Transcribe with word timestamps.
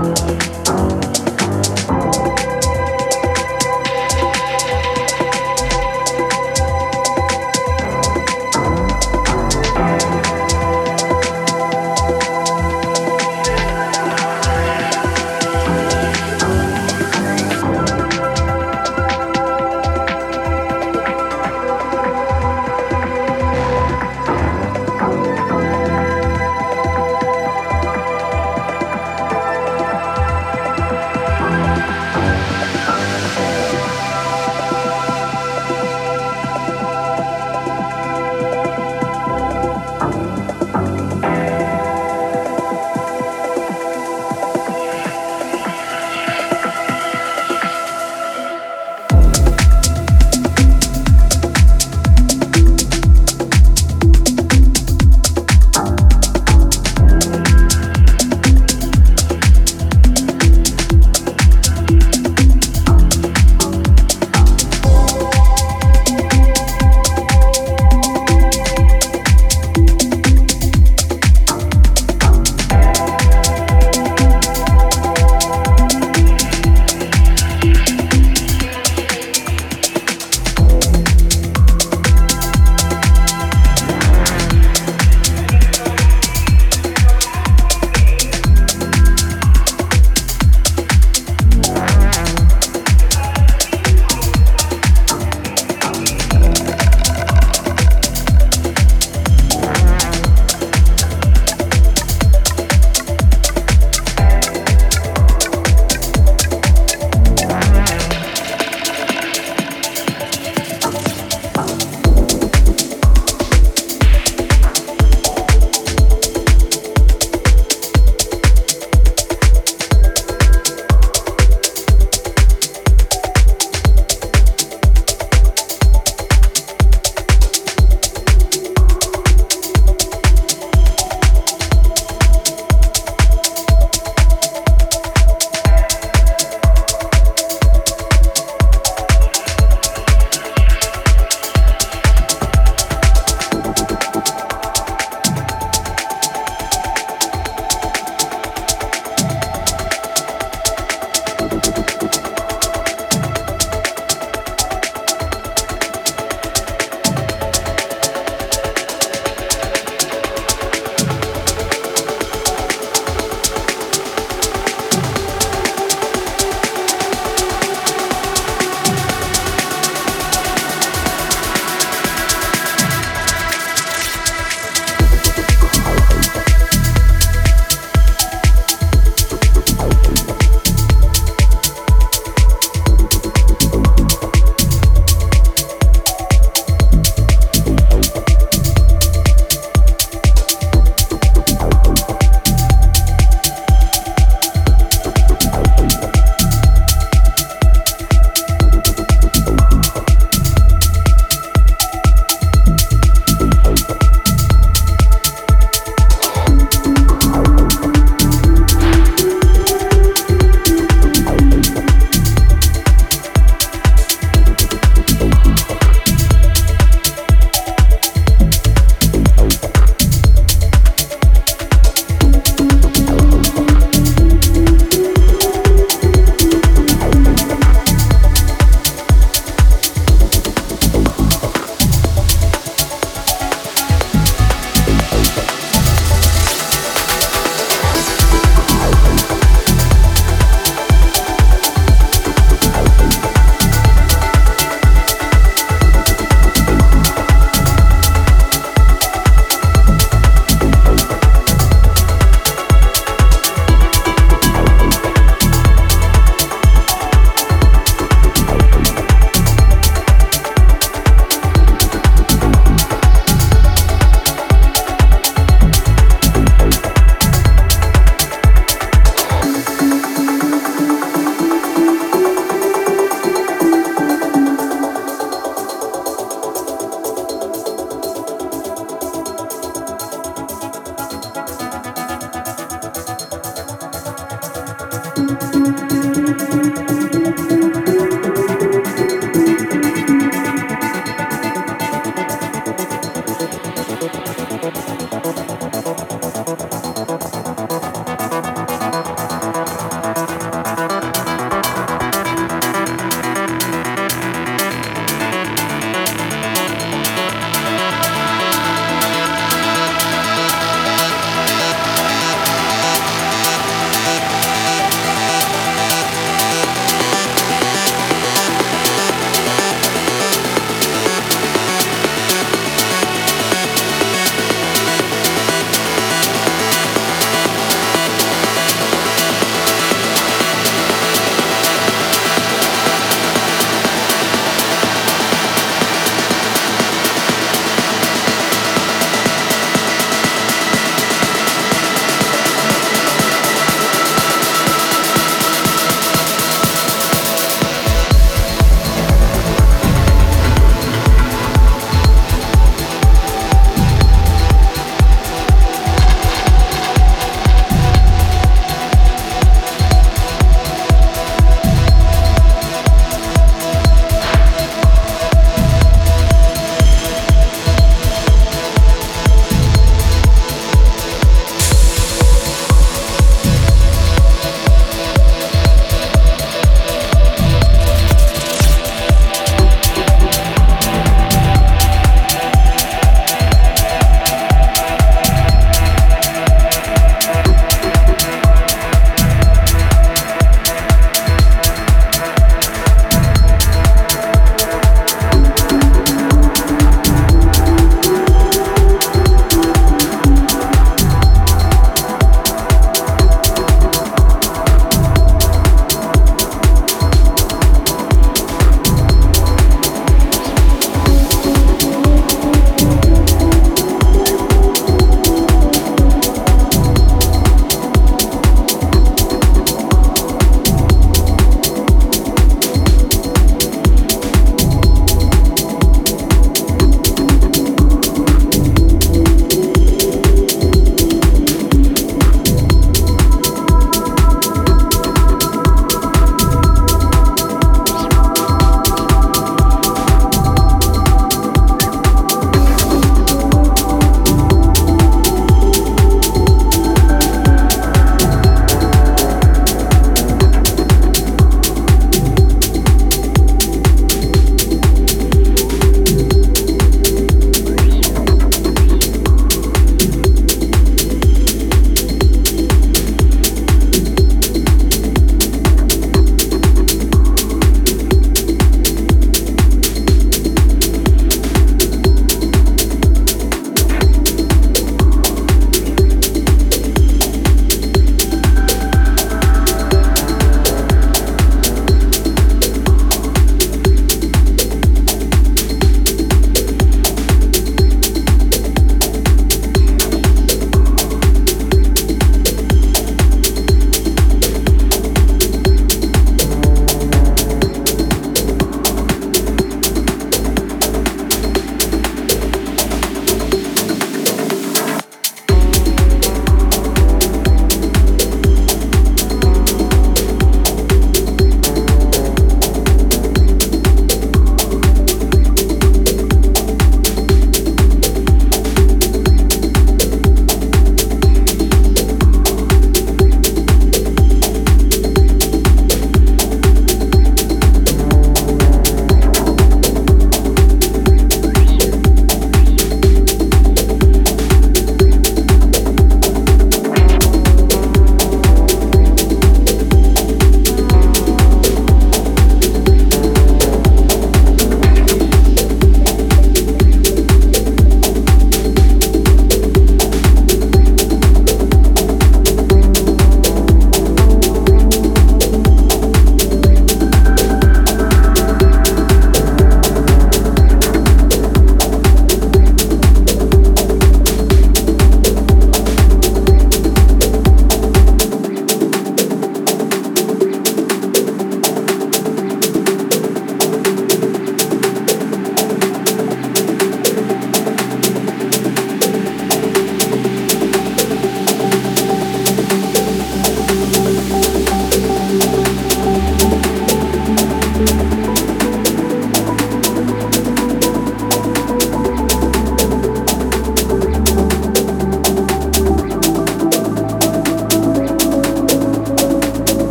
Wow. 0.00 0.39